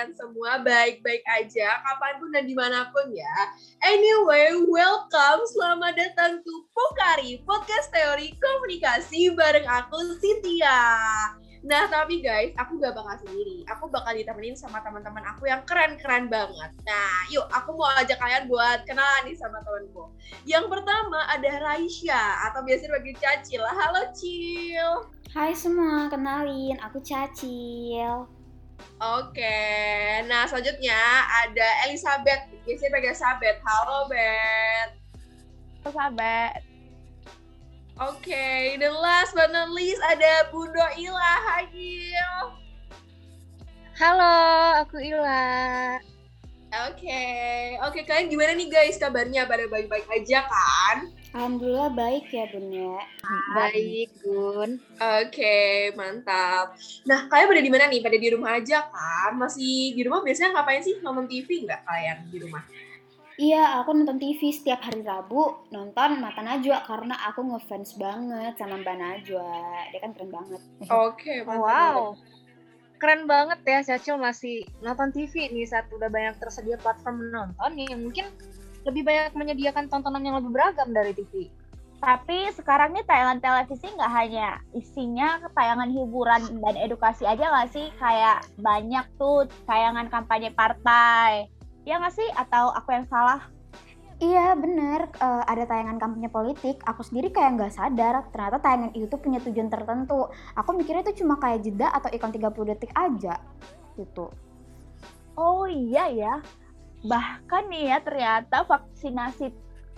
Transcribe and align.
kalian 0.00 0.16
semua 0.16 0.64
baik-baik 0.64 1.20
aja 1.28 1.76
kapan 1.84 2.16
pun 2.16 2.32
dan 2.32 2.48
di 2.48 2.56
mana 2.56 2.88
pun 2.88 3.12
ya. 3.12 3.52
Anyway, 3.84 4.56
welcome, 4.64 5.44
selamat 5.52 5.92
datang 5.92 6.40
ke 6.40 6.54
Pokari, 6.72 7.44
podcast 7.44 7.92
teori 7.92 8.32
komunikasi 8.40 9.36
bareng 9.36 9.68
aku 9.68 10.16
Cynthia. 10.16 10.80
Nah, 11.60 11.84
tapi 11.92 12.24
guys, 12.24 12.56
aku 12.56 12.80
gak 12.80 12.96
bakal 12.96 13.12
sendiri. 13.28 13.60
Aku 13.68 13.92
bakal 13.92 14.16
ditemenin 14.16 14.56
sama 14.56 14.80
teman-teman 14.80 15.20
aku 15.36 15.44
yang 15.52 15.60
keren-keren 15.68 16.32
banget. 16.32 16.72
Nah, 16.88 17.28
yuk 17.28 17.44
aku 17.52 17.76
mau 17.76 17.92
ajak 18.00 18.16
kalian 18.16 18.48
buat 18.48 18.88
kenalan 18.88 19.28
nih 19.28 19.36
sama 19.36 19.60
temanku. 19.60 20.08
Yang 20.48 20.72
pertama 20.72 21.28
ada 21.28 21.60
Raisya 21.60 22.48
atau 22.48 22.64
biasa 22.64 22.88
dipanggil 22.88 23.20
Cacil. 23.20 23.60
Halo 23.68 24.08
Cil. 24.16 25.12
Hai 25.36 25.52
semua, 25.52 26.08
kenalin 26.08 26.80
aku 26.80 27.04
Cacil. 27.04 28.39
Oke, 29.00 29.60
nah 30.28 30.44
selanjutnya 30.44 31.00
ada 31.44 31.68
Elizabeth, 31.88 32.52
biasanya 32.68 32.92
pegang 32.92 33.16
Sabet. 33.16 33.56
Halo 33.64 34.08
Bet. 34.12 34.88
Halo 35.80 35.90
Sabet. 35.96 36.60
Oke, 38.00 38.80
the 38.80 38.88
last 38.88 39.36
but 39.36 39.52
not 39.52 39.68
least 39.76 40.00
ada 40.08 40.48
Bundo 40.48 40.84
Ila. 40.96 41.32
Hai 41.48 41.68
Il. 41.76 42.56
Halo, 44.00 44.36
aku 44.80 44.96
Ila. 44.96 46.00
Oke, 46.88 47.24
oke 47.84 48.00
kalian 48.08 48.32
gimana 48.32 48.56
nih 48.56 48.72
guys 48.72 48.96
kabarnya? 48.96 49.44
Pada 49.44 49.68
baik-baik 49.68 50.08
aja 50.08 50.48
kan? 50.48 51.12
Alhamdulillah 51.30 51.94
baik 51.94 52.26
ya 52.34 52.50
Bun 52.50 52.66
ya. 52.74 52.98
Baik 53.54 54.10
Bun. 54.18 54.82
Oke, 54.98 55.94
mantap. 55.94 56.74
Nah, 57.06 57.30
kalian 57.30 57.46
pada 57.46 57.62
di 57.62 57.70
mana 57.70 57.84
nih? 57.86 58.02
Pada 58.02 58.18
di 58.18 58.28
rumah 58.34 58.58
aja 58.58 58.90
kan? 58.90 59.38
Masih 59.38 59.94
di 59.94 60.02
rumah 60.02 60.26
biasanya 60.26 60.58
ngapain 60.58 60.82
sih? 60.82 60.98
Nonton 60.98 61.30
TV 61.30 61.70
nggak 61.70 61.86
kalian 61.86 62.18
di 62.34 62.38
rumah? 62.42 62.66
Iya, 63.40 63.80
aku 63.80 63.96
nonton 63.96 64.20
TV 64.20 64.52
setiap 64.52 64.84
hari 64.84 65.00
Rabu, 65.00 65.64
nonton 65.72 66.20
Mata 66.20 66.44
Najwa 66.44 66.84
karena 66.84 67.16
aku 67.24 67.40
ngefans 67.40 67.96
banget 67.96 68.52
sama 68.60 68.76
Mbak 68.82 68.96
Najwa. 69.00 69.54
Dia 69.88 69.98
kan 70.02 70.12
keren 70.12 70.28
banget. 70.28 70.60
Oke, 70.92 71.46
mantap. 71.48 71.64
Wow. 71.64 72.20
Keren 73.00 73.24
banget 73.24 73.64
ya 73.64 73.80
Cacil 73.80 74.20
masih 74.20 74.68
nonton 74.84 75.08
TV 75.08 75.48
nih 75.48 75.64
saat 75.64 75.88
udah 75.88 76.12
banyak 76.12 76.36
tersedia 76.36 76.76
platform 76.76 77.32
menonton 77.32 77.72
yang 77.80 78.04
mungkin 78.04 78.28
lebih 78.84 79.02
banyak 79.04 79.36
menyediakan 79.36 79.92
tontonan 79.92 80.24
yang 80.24 80.36
lebih 80.40 80.52
beragam 80.52 80.90
dari 80.90 81.12
TV. 81.12 81.52
Tapi 82.00 82.48
sekarang 82.56 82.96
nih 82.96 83.04
tayangan 83.04 83.44
televisi 83.44 83.92
nggak 83.92 84.12
hanya 84.16 84.56
isinya 84.72 85.36
tayangan 85.52 85.92
hiburan 85.92 86.64
dan 86.64 86.74
edukasi 86.80 87.28
aja 87.28 87.44
nggak 87.52 87.70
sih? 87.76 87.92
Kayak 88.00 88.48
banyak 88.56 89.04
tuh 89.20 89.44
tayangan 89.68 90.08
kampanye 90.08 90.48
partai. 90.48 91.52
Ya 91.84 92.00
nggak 92.00 92.16
sih? 92.16 92.28
Atau 92.40 92.72
aku 92.72 92.96
yang 92.96 93.04
salah? 93.04 93.44
Iya 94.20 94.52
bener, 94.52 95.08
uh, 95.16 95.44
ada 95.48 95.64
tayangan 95.64 95.96
kampanye 95.96 96.28
politik. 96.28 96.80
Aku 96.84 97.00
sendiri 97.00 97.32
kayak 97.32 97.56
nggak 97.56 97.72
sadar, 97.72 98.28
ternyata 98.28 98.60
tayangan 98.60 98.92
itu 98.92 99.16
punya 99.16 99.40
tujuan 99.40 99.72
tertentu. 99.72 100.28
Aku 100.56 100.76
mikirnya 100.76 101.04
itu 101.08 101.24
cuma 101.24 101.40
kayak 101.40 101.64
jeda 101.64 101.88
atau 101.88 102.12
ikon 102.12 102.32
30 102.32 102.68
detik 102.68 102.92
aja. 102.92 103.40
Gitu. 103.96 104.28
Oh 105.40 105.64
iya 105.64 106.12
ya, 106.12 106.34
Bahkan 107.00 107.62
nih 107.72 107.96
ya 107.96 107.98
ternyata 108.04 108.64
vaksinasi 108.68 109.52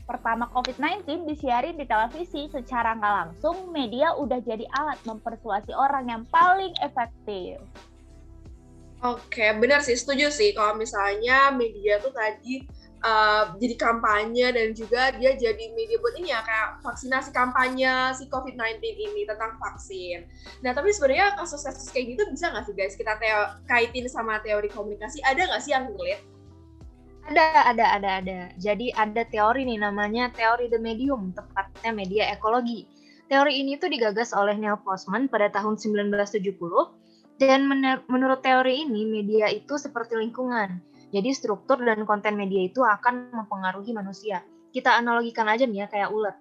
pertama 0.06 0.50
COVID-19 0.50 1.27
disiarin 1.27 1.78
di 1.78 1.86
televisi 1.86 2.50
secara 2.50 2.94
nggak 2.99 3.15
langsung, 3.22 3.71
media 3.71 4.15
udah 4.19 4.43
jadi 4.43 4.66
alat 4.75 4.99
mempersuasi 5.06 5.72
orang 5.75 6.10
yang 6.10 6.22
paling 6.31 6.75
efektif. 6.82 7.62
Oke, 9.03 9.50
benar 9.59 9.82
sih, 9.82 9.99
setuju 9.99 10.31
sih 10.31 10.54
kalau 10.54 10.78
misalnya 10.78 11.50
media 11.50 11.99
tuh 11.99 12.15
tadi 12.15 12.62
uh, 13.03 13.50
jadi 13.59 13.75
kampanye 13.75 14.47
dan 14.54 14.69
juga 14.78 15.10
dia 15.19 15.34
jadi 15.34 15.75
media 15.75 15.98
buat 15.98 16.15
ini 16.22 16.31
ya 16.31 16.41
kayak 16.47 16.87
vaksinasi 16.87 17.34
kampanye 17.34 18.15
si 18.15 18.31
COVID-19 18.31 18.78
ini 18.78 19.27
tentang 19.27 19.59
vaksin. 19.59 20.27
Nah 20.62 20.71
tapi 20.71 20.94
sebenarnya 20.94 21.34
kasus-kasus 21.34 21.91
kayak 21.91 22.15
gitu 22.15 22.22
bisa 22.31 22.54
nggak 22.54 22.62
sih 22.62 22.75
guys 22.78 22.94
kita 22.94 23.19
kaitin 23.66 24.06
sama 24.06 24.38
teori 24.38 24.71
komunikasi? 24.71 25.19
Ada 25.27 25.50
nggak 25.50 25.62
sih 25.62 25.75
yang 25.75 25.91
relate? 25.91 26.22
Ada, 27.22 27.71
ada, 27.71 27.84
ada, 27.99 28.10
ada. 28.19 28.38
Jadi 28.59 28.91
ada 28.91 29.22
teori 29.22 29.62
nih 29.62 29.78
namanya 29.78 30.34
teori 30.34 30.66
the 30.66 30.81
medium, 30.83 31.31
tepatnya 31.31 31.94
media 31.94 32.25
ekologi. 32.34 32.91
Teori 33.31 33.62
ini 33.62 33.78
tuh 33.78 33.88
digagas 33.88 34.34
oleh 34.34 34.59
Neil 34.59 34.77
Postman 34.83 35.31
pada 35.31 35.47
tahun 35.49 35.78
1970 35.78 36.59
dan 37.38 37.65
menurut 38.10 38.41
teori 38.43 38.84
ini 38.84 39.06
media 39.06 39.49
itu 39.49 39.78
seperti 39.78 40.19
lingkungan. 40.19 40.83
Jadi 41.15 41.31
struktur 41.33 41.78
dan 41.81 42.03
konten 42.09 42.34
media 42.34 42.66
itu 42.66 42.83
akan 42.83 43.31
mempengaruhi 43.31 43.94
manusia. 43.94 44.43
Kita 44.75 44.99
analogikan 44.99 45.47
aja 45.47 45.62
nih 45.69 45.84
ya 45.84 45.87
kayak 45.89 46.10
ulat. 46.10 46.37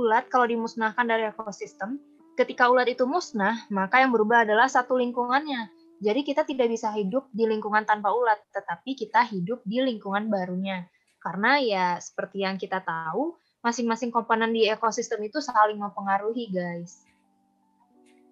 Ulat 0.00 0.32
kalau 0.32 0.48
dimusnahkan 0.48 1.04
dari 1.04 1.28
ekosistem, 1.28 2.00
ketika 2.40 2.72
ulat 2.72 2.88
itu 2.88 3.04
musnah, 3.04 3.68
maka 3.68 4.00
yang 4.00 4.10
berubah 4.14 4.48
adalah 4.48 4.70
satu 4.70 4.96
lingkungannya 4.96 5.81
jadi 6.02 6.26
kita 6.26 6.42
tidak 6.42 6.66
bisa 6.66 6.90
hidup 6.98 7.30
di 7.30 7.46
lingkungan 7.46 7.86
tanpa 7.86 8.10
ulat, 8.10 8.42
tetapi 8.50 8.98
kita 8.98 9.22
hidup 9.30 9.62
di 9.62 9.78
lingkungan 9.78 10.26
barunya. 10.26 10.90
Karena 11.22 11.62
ya 11.62 11.86
seperti 12.02 12.42
yang 12.42 12.58
kita 12.58 12.82
tahu, 12.82 13.38
masing-masing 13.62 14.10
komponen 14.10 14.50
di 14.50 14.66
ekosistem 14.66 15.22
itu 15.22 15.38
saling 15.38 15.78
mempengaruhi, 15.78 16.50
guys. 16.50 17.06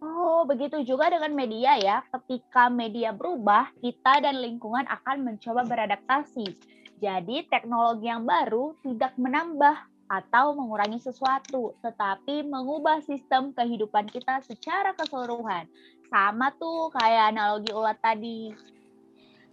Oh, 0.03 0.43
begitu 0.43 0.83
juga 0.83 1.15
dengan 1.15 1.31
media 1.31 1.79
ya. 1.79 2.03
Ketika 2.11 2.67
media 2.67 3.15
berubah, 3.15 3.71
kita 3.79 4.19
dan 4.19 4.43
lingkungan 4.43 4.91
akan 4.91 5.23
mencoba 5.23 5.63
beradaptasi. 5.63 6.51
Jadi, 6.99 7.47
teknologi 7.47 8.11
yang 8.11 8.27
baru 8.27 8.75
tidak 8.83 9.15
menambah 9.15 9.77
atau 10.11 10.59
mengurangi 10.59 10.99
sesuatu, 10.99 11.79
tetapi 11.87 12.43
mengubah 12.43 12.99
sistem 13.07 13.55
kehidupan 13.55 14.11
kita 14.11 14.43
secara 14.43 14.91
keseluruhan. 14.99 15.71
Sama 16.11 16.51
tuh 16.59 16.91
kayak 16.91 17.31
analogi 17.31 17.71
ulat 17.71 18.03
tadi. 18.03 18.51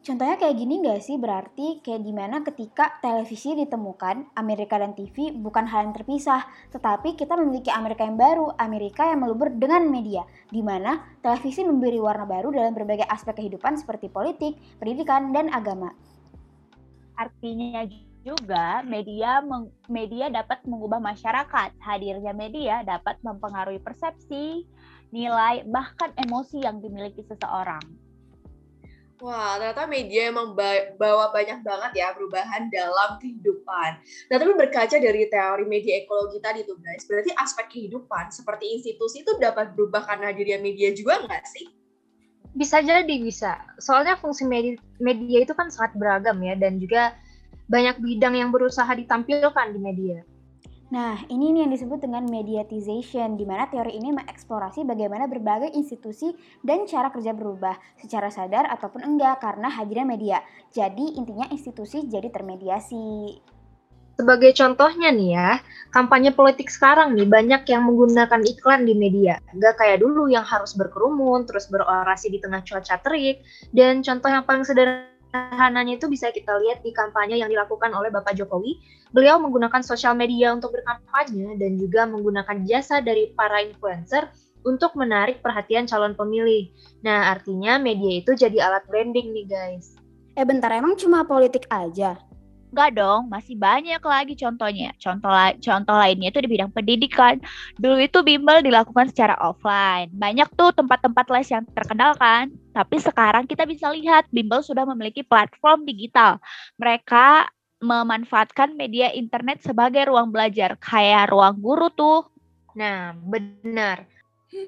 Contohnya 0.01 0.40
kayak 0.40 0.56
gini 0.56 0.79
nggak 0.79 1.03
sih 1.03 1.19
berarti 1.19 1.84
kayak 1.84 2.01
gimana 2.01 2.40
ketika 2.40 2.95
televisi 3.03 3.53
ditemukan, 3.59 4.34
Amerika 4.40 4.79
dan 4.79 4.96
TV 4.96 5.35
bukan 5.35 5.67
hal 5.67 5.84
yang 5.84 5.94
terpisah, 5.94 6.47
tetapi 6.72 7.19
kita 7.19 7.35
memiliki 7.35 7.67
Amerika 7.69 8.07
yang 8.07 8.16
baru, 8.16 8.56
Amerika 8.56 9.03
yang 9.03 9.22
melubur 9.22 9.51
dengan 9.51 9.84
media, 9.91 10.23
di 10.47 10.63
mana 10.63 11.03
televisi 11.19 11.67
memberi 11.67 12.00
warna 12.00 12.23
baru 12.23 12.56
dalam 12.56 12.72
berbagai 12.72 13.03
aspek 13.03 13.35
kehidupan 13.44 13.75
seperti 13.75 14.07
politik, 14.07 14.56
pendidikan, 14.79 15.35
dan 15.35 15.51
agama. 15.51 15.91
Artinya 17.19 17.84
juga 18.23 18.79
media 18.84 19.44
media 19.91 20.31
dapat 20.31 20.63
mengubah 20.63 21.03
masyarakat. 21.03 21.75
Hadirnya 21.84 22.31
media 22.31 22.79
dapat 22.84 23.19
mempengaruhi 23.23 23.84
persepsi, 23.84 24.63
nilai, 25.12 25.63
bahkan 25.68 26.12
emosi 26.18 26.63
yang 26.63 26.84
dimiliki 26.84 27.23
seseorang. 27.25 27.84
Wah, 29.18 29.57
ternyata 29.57 29.90
media 29.90 30.29
emang 30.29 30.53
bawa 30.94 31.34
banyak 31.34 31.66
banget 31.66 31.91
ya 31.97 32.13
perubahan 32.13 32.69
dalam 32.69 33.17
kehidupan. 33.17 33.97
Nah, 34.29 34.35
tapi 34.38 34.53
berkaca 34.53 34.94
dari 35.01 35.25
teori 35.25 35.66
media 35.66 36.06
ekologi 36.06 36.38
tadi 36.38 36.62
tuh 36.62 36.78
guys, 36.78 37.01
berarti 37.09 37.34
aspek 37.34 37.66
kehidupan 37.66 38.29
seperti 38.29 38.78
institusi 38.78 39.25
itu 39.25 39.34
dapat 39.41 39.73
berubah 39.73 40.06
karena 40.06 40.29
hadirnya 40.29 40.62
media 40.62 40.94
juga 40.94 41.25
nggak 41.25 41.44
sih? 41.50 41.66
Bisa 42.53 42.85
jadi, 42.85 43.09
bisa. 43.17 43.57
Soalnya 43.81 44.22
fungsi 44.22 44.46
media, 44.46 44.78
media 45.01 45.41
itu 45.41 45.53
kan 45.57 45.73
sangat 45.73 45.97
beragam 45.97 46.37
ya, 46.46 46.53
dan 46.53 46.78
juga 46.78 47.17
banyak 47.66 47.97
bidang 47.97 48.37
yang 48.37 48.49
berusaha 48.53 48.90
ditampilkan 48.93 49.73
di 49.73 49.79
media. 49.82 50.22
Nah, 50.87 51.19
ini 51.28 51.51
yang 51.51 51.67
disebut 51.67 51.99
dengan 51.99 52.23
mediatization, 52.31 53.35
di 53.35 53.43
mana 53.43 53.67
teori 53.67 53.99
ini 53.99 54.16
mengeksplorasi 54.16 54.87
bagaimana 54.87 55.28
berbagai 55.28 55.75
institusi 55.75 56.31
dan 56.63 56.87
cara 56.87 57.11
kerja 57.11 57.35
berubah 57.35 57.75
secara 57.99 58.31
sadar 58.31 58.72
ataupun 58.72 59.03
enggak 59.03 59.43
karena 59.43 59.67
hadirnya 59.67 60.07
media. 60.07 60.37
Jadi, 60.72 61.19
intinya 61.19 61.43
institusi 61.51 62.07
jadi 62.07 62.31
termediasi. 62.31 63.35
Sebagai 64.16 64.55
contohnya 64.55 65.11
nih 65.11 65.29
ya, 65.35 65.49
kampanye 65.91 66.31
politik 66.31 66.72
sekarang 66.72 67.19
nih 67.19 67.28
banyak 67.28 67.67
yang 67.67 67.84
menggunakan 67.84 68.41
iklan 68.47 68.87
di 68.87 68.95
media. 68.95 69.43
Gak 69.59 69.84
kayak 69.84 70.01
dulu 70.01 70.31
yang 70.31 70.47
harus 70.47 70.72
berkerumun, 70.73 71.43
terus 71.45 71.67
berorasi 71.67 72.31
di 72.31 72.39
tengah 72.39 72.63
cuaca 72.63 72.95
terik. 73.03 73.43
Dan 73.75 74.01
contoh 74.01 74.31
yang 74.31 74.47
paling 74.47 74.63
sederhana 74.63 75.16
sederhananya 75.28 76.00
itu 76.00 76.08
bisa 76.08 76.32
kita 76.32 76.56
lihat 76.64 76.82
di 76.82 76.96
kampanye 76.96 77.38
yang 77.40 77.52
dilakukan 77.52 77.91
oleh 77.91 78.08
Bapak 78.09 78.34
Jokowi. 78.40 78.79
Beliau 79.12 79.40
menggunakan 79.40 79.84
sosial 79.84 80.16
media 80.16 80.56
untuk 80.56 80.76
berkampanye 80.76 81.59
dan 81.59 81.76
juga 81.76 82.08
menggunakan 82.08 82.64
jasa 82.64 83.03
dari 83.03 83.32
para 83.35 83.64
influencer 83.64 84.28
untuk 84.68 84.96
menarik 85.00 85.40
perhatian 85.40 85.88
calon 85.88 86.16
pemilih. 86.16 86.68
Nah, 87.03 87.32
artinya 87.32 87.79
media 87.79 88.20
itu 88.20 88.35
jadi 88.35 88.68
alat 88.68 88.84
branding 88.88 89.32
nih, 89.32 89.47
guys. 89.47 89.96
Eh 90.35 90.44
bentar, 90.44 90.70
emang 90.76 91.00
cuma 91.00 91.24
politik 91.24 91.68
aja? 91.72 92.20
Enggak 92.68 93.00
dong, 93.00 93.32
masih 93.32 93.56
banyak 93.56 94.02
lagi 94.03 94.35
contohnya. 94.35 94.91
Contoh 95.00 95.32
la 95.32 95.56
contoh 95.56 95.96
lainnya 95.96 96.28
itu 96.35 96.44
di 96.44 96.50
bidang 96.52 96.72
pendidikan. 96.76 97.40
Dulu 97.80 97.96
itu 98.03 98.20
bimbel 98.28 98.59
dilakukan 98.59 99.08
secara 99.08 99.40
offline. 99.40 100.12
Banyak 100.12 100.52
tuh 100.59 100.76
tempat-tempat 100.76 101.26
les 101.32 101.47
yang 101.47 101.64
terkenal 101.72 102.20
kan. 102.20 102.52
Tapi 102.78 103.02
sekarang 103.02 103.50
kita 103.50 103.66
bisa 103.66 103.90
lihat 103.90 104.29
Bimbel 104.29 104.62
sudah 104.62 104.85
memiliki 104.85 105.26
platform 105.26 105.82
digital. 105.82 106.38
Mereka 106.78 107.50
memanfaatkan 107.82 108.78
media 108.78 109.09
internet 109.18 109.66
sebagai 109.66 110.06
ruang 110.06 110.29
belajar, 110.29 110.78
kayak 110.78 111.34
ruang 111.34 111.58
guru 111.58 111.90
tuh. 111.90 112.29
Nah, 112.78 113.18
benar. 113.18 114.06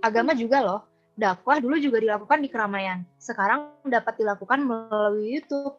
Agama 0.02 0.34
juga 0.34 0.58
loh. 0.66 0.82
Dakwah 1.14 1.62
dulu 1.62 1.78
juga 1.78 2.02
dilakukan 2.02 2.42
di 2.42 2.50
keramaian. 2.50 3.06
Sekarang 3.22 3.78
dapat 3.86 4.18
dilakukan 4.18 4.58
melalui 4.66 5.38
YouTube. 5.38 5.78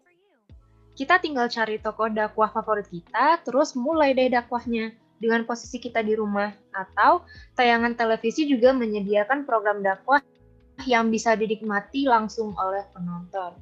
Kita 0.94 1.18
tinggal 1.18 1.50
cari 1.50 1.82
tokoh 1.82 2.14
dakwah 2.14 2.54
favorit 2.54 2.86
kita, 2.86 3.42
terus 3.42 3.74
mulai 3.74 4.14
deh 4.14 4.30
dakwahnya 4.30 4.94
dengan 5.18 5.42
posisi 5.42 5.82
kita 5.82 5.98
di 6.06 6.14
rumah. 6.14 6.54
Atau 6.70 7.26
tayangan 7.58 7.98
televisi 7.98 8.46
juga 8.46 8.70
menyediakan 8.70 9.42
program 9.42 9.82
dakwah 9.82 10.22
yang 10.86 11.08
bisa 11.08 11.36
dinikmati 11.36 12.06
langsung 12.06 12.52
oleh 12.56 12.86
penonton. 12.94 13.56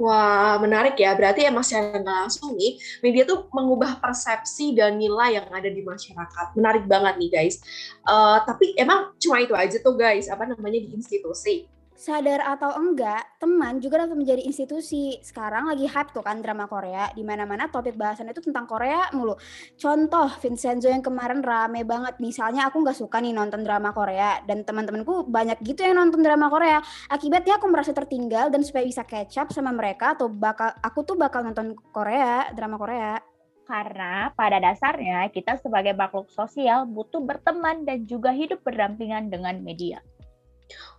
Wah, 0.00 0.56
menarik 0.56 0.96
ya. 0.96 1.12
Berarti 1.12 1.44
emang 1.44 1.60
secara 1.60 2.00
langsung 2.00 2.56
nih, 2.56 2.80
media 3.04 3.28
tuh 3.28 3.52
mengubah 3.52 4.00
persepsi 4.00 4.72
dan 4.72 4.96
nilai 4.96 5.36
yang 5.36 5.52
ada 5.52 5.68
di 5.68 5.84
masyarakat. 5.84 6.56
Menarik 6.56 6.88
banget 6.88 7.20
nih, 7.20 7.28
guys. 7.28 7.60
Uh, 8.08 8.40
tapi 8.48 8.72
emang 8.80 9.12
cuma 9.20 9.44
itu 9.44 9.52
aja 9.52 9.76
tuh, 9.76 10.00
guys. 10.00 10.32
Apa 10.32 10.48
namanya 10.48 10.80
di 10.80 10.96
institusi 10.96 11.68
sadar 12.00 12.40
atau 12.40 12.72
enggak, 12.80 13.36
teman 13.36 13.76
juga 13.76 14.00
dapat 14.00 14.16
menjadi 14.16 14.40
institusi. 14.40 15.20
Sekarang 15.20 15.68
lagi 15.68 15.84
hype 15.84 16.16
tuh 16.16 16.24
kan 16.24 16.40
drama 16.40 16.64
Korea, 16.64 17.12
di 17.12 17.20
mana-mana 17.20 17.68
topik 17.68 17.92
bahasan 17.92 18.32
itu 18.32 18.40
tentang 18.40 18.64
Korea 18.64 19.12
mulu. 19.12 19.36
Contoh 19.76 20.32
Vincenzo 20.40 20.88
yang 20.88 21.04
kemarin 21.04 21.44
rame 21.44 21.84
banget. 21.84 22.16
Misalnya 22.16 22.72
aku 22.72 22.80
nggak 22.80 22.96
suka 22.96 23.20
nih 23.20 23.36
nonton 23.36 23.60
drama 23.60 23.92
Korea 23.92 24.40
dan 24.48 24.64
teman-temanku 24.64 25.28
banyak 25.28 25.60
gitu 25.60 25.84
yang 25.84 26.00
nonton 26.00 26.24
drama 26.24 26.48
Korea. 26.48 26.80
Akibatnya 27.12 27.60
aku 27.60 27.68
merasa 27.68 27.92
tertinggal 27.92 28.48
dan 28.48 28.64
supaya 28.64 28.88
bisa 28.88 29.04
catch 29.04 29.36
up 29.36 29.52
sama 29.52 29.68
mereka 29.68 30.16
atau 30.16 30.32
bakal 30.32 30.72
aku 30.80 31.04
tuh 31.04 31.20
bakal 31.20 31.44
nonton 31.44 31.76
Korea, 31.92 32.48
drama 32.56 32.80
Korea. 32.80 33.20
Karena 33.68 34.32
pada 34.32 34.56
dasarnya 34.56 35.28
kita 35.28 35.60
sebagai 35.60 35.92
makhluk 35.92 36.32
sosial 36.32 36.88
butuh 36.88 37.20
berteman 37.20 37.84
dan 37.84 38.08
juga 38.08 38.32
hidup 38.32 38.64
berdampingan 38.64 39.28
dengan 39.28 39.60
media. 39.60 40.00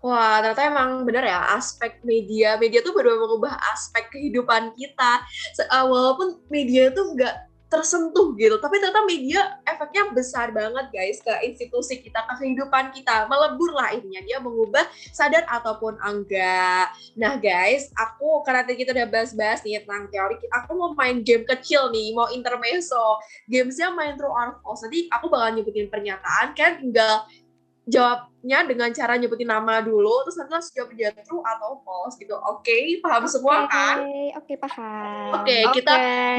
Wah, 0.01 0.41
ternyata 0.41 0.63
emang 0.65 1.05
bener 1.05 1.29
ya 1.29 1.53
aspek 1.53 2.01
media. 2.01 2.57
Media 2.57 2.81
tuh 2.81 2.93
benar 2.93 3.17
mengubah 3.21 3.53
aspek 3.71 4.09
kehidupan 4.09 4.73
kita. 4.73 5.21
Uh, 5.69 5.85
walaupun 5.85 6.41
media 6.49 6.89
tuh 6.89 7.13
nggak 7.13 7.51
tersentuh 7.71 8.35
gitu, 8.35 8.59
tapi 8.59 8.83
ternyata 8.83 9.07
media 9.07 9.55
efeknya 9.63 10.11
besar 10.11 10.51
banget 10.51 10.91
guys 10.91 11.23
ke 11.23 11.31
institusi 11.47 12.03
kita, 12.03 12.19
ke 12.27 12.43
kehidupan 12.43 12.91
kita. 12.91 13.31
Melebur 13.31 13.71
lah 13.71 13.95
ininya, 13.95 14.19
dia 14.27 14.43
mengubah 14.43 14.83
sadar 15.15 15.47
ataupun 15.47 15.95
enggak. 16.03 16.91
Nah 17.15 17.39
guys, 17.39 17.87
aku 17.95 18.43
karena 18.43 18.67
tadi 18.67 18.75
kita 18.75 18.91
udah 18.91 19.07
bahas-bahas 19.07 19.63
nih 19.63 19.87
tentang 19.87 20.11
teori, 20.11 20.35
aku 20.51 20.71
mau 20.75 20.91
main 20.99 21.23
game 21.23 21.47
kecil 21.47 21.87
nih, 21.95 22.11
mau 22.11 22.27
intermezzo. 22.35 23.23
Gamesnya 23.47 23.95
main 23.95 24.19
through 24.19 24.35
or 24.35 24.59
false. 24.59 24.83
Nanti 24.83 25.07
aku 25.07 25.31
bakal 25.31 25.55
nyebutin 25.55 25.87
pernyataan, 25.87 26.51
kan 26.51 26.75
tinggal 26.75 27.23
jawabnya 27.89 28.69
dengan 28.69 28.89
cara 28.93 29.17
nyebutin 29.17 29.49
nama 29.49 29.81
dulu 29.81 30.21
terus 30.25 30.37
nanti 30.37 30.51
langsung 30.53 30.75
jawab 30.77 30.91
dia 30.93 31.09
true 31.25 31.41
atau 31.41 31.81
false 31.81 32.15
gitu 32.21 32.37
oke 32.37 32.61
okay, 32.61 33.01
paham 33.01 33.25
okay. 33.25 33.33
semua 33.33 33.55
kan 33.65 33.95
oke 34.05 34.45
okay, 34.45 34.57
paham 34.61 35.29
oke 35.33 35.41
okay, 35.41 35.61
okay. 35.65 35.75
kita 35.81 35.93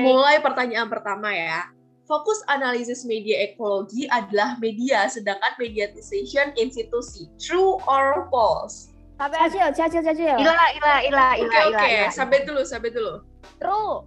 mulai 0.07 0.37
pertanyaan 0.39 0.87
pertama 0.87 1.35
ya 1.35 1.67
Fokus 2.03 2.43
analisis 2.51 3.07
media 3.07 3.47
ekologi 3.47 4.11
adalah 4.11 4.59
media, 4.59 5.07
sedangkan 5.07 5.55
mediatization 5.57 6.51
institusi. 6.59 7.31
True 7.39 7.79
or 7.87 8.27
false? 8.29 8.93
Sampai 9.17 9.39
cacil, 9.47 9.71
cacil, 9.71 10.03
cacil. 10.03 10.35
Ila, 10.35 10.51
ila, 10.51 10.95
ila, 11.07 11.27
ila, 11.39 11.59
Oke, 11.71 11.79
oke. 11.79 11.91
Sampai 12.11 12.43
dulu, 12.43 12.67
sampai 12.67 12.91
dulu. 12.91 13.23
True. 13.63 14.05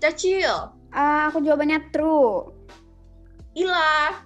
Cacil. 0.00 0.74
Uh, 0.96 1.28
aku 1.28 1.44
jawabannya 1.44 1.92
true. 1.92 2.50
Ila. 3.52 4.24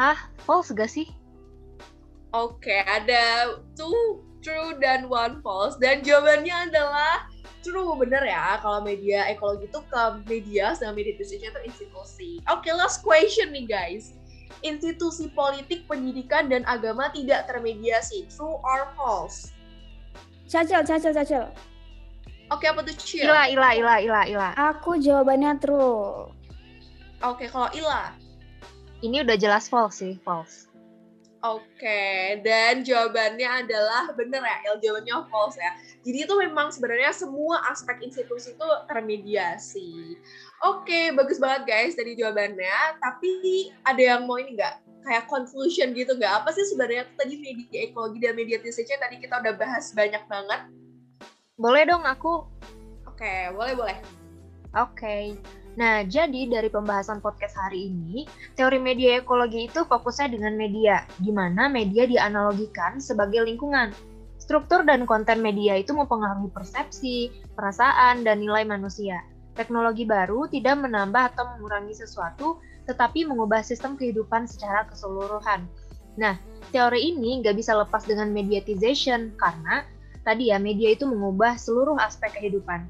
Hah? 0.00 0.16
False 0.48 0.72
gak 0.72 0.88
sih? 0.88 1.04
Oke, 2.32 2.72
okay, 2.72 2.80
ada 2.88 3.52
two 3.76 4.24
true 4.40 4.72
dan 4.80 5.12
one 5.12 5.44
false. 5.44 5.76
Dan 5.76 6.00
jawabannya 6.00 6.72
adalah 6.72 7.28
true, 7.60 7.92
bener 8.00 8.24
ya. 8.24 8.56
Kalau 8.64 8.80
media 8.80 9.28
ekologi 9.28 9.68
itu 9.68 9.80
ke 9.92 10.02
media, 10.24 10.72
sedang 10.72 10.96
media 10.96 11.12
decision 11.20 11.52
itu 11.52 11.60
institusi. 11.68 12.30
Oke, 12.48 12.70
okay, 12.70 12.72
last 12.72 13.04
question 13.04 13.52
nih 13.52 13.68
guys. 13.68 14.16
Institusi 14.64 15.28
politik, 15.36 15.84
pendidikan, 15.84 16.48
dan 16.48 16.64
agama 16.64 17.12
tidak 17.12 17.44
termediasi. 17.44 18.24
True 18.32 18.56
or 18.64 18.88
false? 18.96 19.52
Cacil, 20.48 20.80
cacil, 20.88 21.12
cacil. 21.12 21.44
Oke, 22.48 22.66
okay, 22.66 22.72
apa 22.72 22.80
tuh 22.88 22.96
Cil? 22.96 23.28
Ila, 23.28 23.52
ila, 23.52 23.68
ila, 23.76 23.94
ila, 24.00 24.20
ila. 24.26 24.48
Aku 24.74 24.96
jawabannya 24.96 25.60
true. 25.60 26.32
Oke, 27.20 27.44
okay, 27.44 27.48
kalau 27.52 27.68
Ila? 27.76 28.16
Ini 29.00 29.24
udah 29.24 29.36
jelas 29.40 29.64
false 29.72 30.04
sih, 30.04 30.20
false. 30.20 30.68
Oke, 31.40 31.64
okay. 31.80 32.36
dan 32.44 32.84
jawabannya 32.84 33.64
adalah 33.64 34.12
bener 34.12 34.44
ya, 34.44 34.56
Il 34.68 34.76
jawabannya 34.76 35.24
false 35.32 35.56
ya. 35.56 35.72
Jadi 36.04 36.28
itu 36.28 36.34
memang 36.36 36.68
sebenarnya 36.68 37.16
semua 37.16 37.64
aspek 37.72 37.96
institusi 38.04 38.52
itu 38.52 38.68
termediasi. 38.84 40.20
Oke, 40.68 40.84
okay, 40.84 41.04
bagus 41.16 41.40
banget 41.40 41.64
guys 41.64 41.96
dari 41.96 42.12
jawabannya. 42.12 43.00
Tapi 43.00 43.72
ada 43.88 44.02
yang 44.04 44.28
mau 44.28 44.36
ini 44.36 44.52
nggak? 44.52 44.84
Kayak 45.00 45.32
conclusion 45.32 45.96
gitu 45.96 46.12
nggak? 46.12 46.44
Apa 46.44 46.52
sih 46.52 46.68
sebenarnya 46.68 47.08
tadi 47.16 47.40
media 47.40 47.88
ekologi 47.88 48.20
dan 48.20 48.36
mediatisasi 48.36 49.00
tadi 49.00 49.16
kita 49.16 49.40
udah 49.40 49.56
bahas 49.56 49.96
banyak 49.96 50.20
banget. 50.28 50.60
Boleh 51.56 51.88
dong 51.88 52.04
aku. 52.04 52.44
Oke, 53.08 53.24
okay, 53.24 53.48
boleh 53.56 53.72
boleh. 53.80 53.96
Oke. 54.76 55.32
Okay. 55.40 55.59
Nah, 55.80 56.04
jadi 56.04 56.44
dari 56.44 56.68
pembahasan 56.68 57.24
podcast 57.24 57.56
hari 57.56 57.88
ini, 57.88 58.28
teori 58.52 58.76
media 58.76 59.24
ekologi 59.24 59.64
itu 59.64 59.88
fokusnya 59.88 60.28
dengan 60.28 60.52
media, 60.52 61.08
di 61.16 61.32
mana 61.32 61.72
media 61.72 62.04
dianalogikan 62.04 63.00
sebagai 63.00 63.48
lingkungan. 63.48 63.88
Struktur 64.36 64.84
dan 64.84 65.08
konten 65.08 65.40
media 65.40 65.80
itu 65.80 65.96
mempengaruhi 65.96 66.52
persepsi, 66.52 67.32
perasaan, 67.56 68.28
dan 68.28 68.44
nilai 68.44 68.68
manusia. 68.68 69.24
Teknologi 69.56 70.04
baru 70.04 70.52
tidak 70.52 70.84
menambah 70.84 71.32
atau 71.32 71.48
mengurangi 71.56 71.96
sesuatu, 71.96 72.60
tetapi 72.84 73.24
mengubah 73.24 73.64
sistem 73.64 73.96
kehidupan 73.96 74.44
secara 74.44 74.84
keseluruhan. 74.84 75.64
Nah, 76.20 76.36
teori 76.76 77.08
ini 77.08 77.40
nggak 77.40 77.56
bisa 77.56 77.72
lepas 77.72 78.04
dengan 78.04 78.28
mediatization, 78.36 79.32
karena 79.40 79.88
tadi 80.28 80.52
ya 80.52 80.60
media 80.60 80.92
itu 80.92 81.08
mengubah 81.08 81.56
seluruh 81.56 81.96
aspek 81.96 82.36
kehidupan 82.36 82.84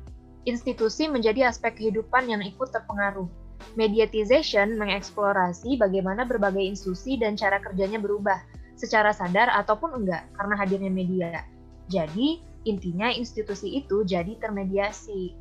institusi 0.49 1.09
menjadi 1.11 1.49
aspek 1.50 1.76
kehidupan 1.76 2.28
yang 2.30 2.40
ikut 2.40 2.73
terpengaruh. 2.73 3.28
Mediatization 3.76 4.80
mengeksplorasi 4.80 5.76
bagaimana 5.76 6.25
berbagai 6.25 6.64
institusi 6.64 7.20
dan 7.20 7.37
cara 7.37 7.61
kerjanya 7.61 8.00
berubah, 8.00 8.40
secara 8.80 9.12
sadar 9.12 9.52
ataupun 9.52 10.04
enggak, 10.04 10.25
karena 10.35 10.54
hadirnya 10.56 10.92
media. 10.92 11.44
Jadi, 11.92 12.40
intinya 12.64 13.12
institusi 13.12 13.85
itu 13.85 14.02
jadi 14.09 14.37
termediasi. 14.40 15.37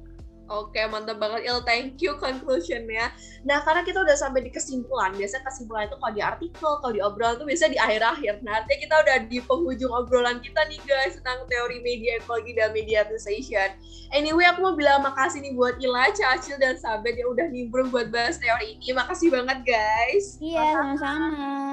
Oke, 0.49 0.81
mantap 0.89 1.21
banget 1.21 1.45
Il. 1.45 1.61
Thank 1.61 2.01
you 2.01 2.17
conclusionnya. 2.17 3.13
Nah, 3.45 3.61
karena 3.61 3.85
kita 3.85 4.01
udah 4.01 4.17
sampai 4.17 4.41
di 4.41 4.49
kesimpulan. 4.49 5.13
Biasanya 5.13 5.45
kesimpulan 5.45 5.85
itu 5.85 5.97
kalau 6.01 6.13
di 6.17 6.23
artikel, 6.25 6.71
kalau 6.81 6.93
di 6.93 7.01
obrolan 7.05 7.37
itu 7.37 7.45
biasanya 7.45 7.71
di 7.77 7.79
akhir-akhir. 7.79 8.33
Nah, 8.41 8.65
artinya 8.65 8.79
kita 8.81 8.95
udah 9.05 9.17
di 9.29 9.37
penghujung 9.45 9.93
obrolan 9.93 10.41
kita 10.41 10.65
nih 10.65 10.81
guys 10.89 11.21
tentang 11.21 11.45
teori 11.45 11.77
media 11.85 12.17
ekologi 12.17 12.57
dan 12.57 12.73
mediatization. 12.73 13.69
Anyway, 14.09 14.49
aku 14.49 14.65
mau 14.65 14.73
bilang 14.73 15.05
makasih 15.05 15.37
nih 15.45 15.53
buat 15.53 15.77
Ila, 15.77 16.09
Cacil, 16.17 16.57
dan 16.57 16.73
Sabet 16.81 17.21
yang 17.21 17.29
udah 17.29 17.45
nimbrung 17.53 17.93
buat 17.93 18.09
bahas 18.09 18.41
teori 18.41 18.81
ini. 18.81 18.89
Makasih 18.97 19.29
banget 19.29 19.61
guys. 19.61 20.41
Iya, 20.41 20.65
sama-sama. 20.73 21.69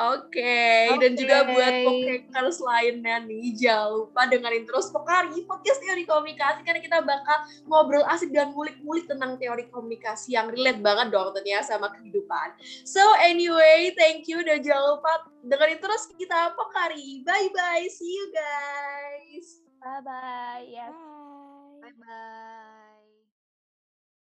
Oke, 0.00 0.38
okay. 0.38 0.86
okay. 0.92 1.00
dan 1.02 1.12
juga 1.18 1.36
buat 1.50 1.72
pokekers 1.84 2.58
lainnya 2.62 3.16
nih, 3.24 3.52
jangan 3.58 3.90
lupa 3.96 4.22
dengerin 4.28 4.64
terus 4.64 4.88
Pokari, 4.92 5.44
podcast 5.44 5.80
teori 5.82 6.04
komunikasi, 6.08 6.60
karena 6.64 6.80
kita 6.80 6.98
bakal 7.04 7.36
ngobrol 7.68 8.04
asik 8.20 8.36
dan 8.36 8.52
ngulik-ngulik 8.52 9.08
tentang 9.08 9.40
teori 9.40 9.64
komunikasi 9.72 10.36
yang 10.36 10.52
relate 10.52 10.84
banget 10.84 11.08
dong 11.08 11.32
tentunya 11.32 11.64
sama 11.64 11.88
kehidupan. 11.88 12.52
So 12.84 13.00
anyway, 13.16 13.96
thank 13.96 14.28
you 14.28 14.44
dan 14.44 14.60
jangan 14.60 15.00
lupa 15.00 15.24
dengerin 15.40 15.80
terus 15.80 16.12
kita 16.20 16.52
Pokari. 16.52 17.24
Bye-bye, 17.24 17.88
see 17.88 18.12
you 18.12 18.28
guys. 18.28 19.64
Bye-bye. 19.80 20.68
Yes. 20.68 20.92
Bye-bye. 21.80 22.69